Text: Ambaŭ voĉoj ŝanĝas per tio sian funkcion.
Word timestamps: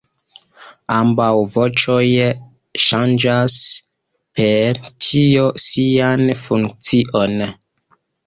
Ambaŭ 0.93 1.27
voĉoj 1.55 2.05
ŝanĝas 2.85 3.57
per 4.41 4.81
tio 5.07 5.45
sian 5.67 6.25
funkcion. 6.47 7.39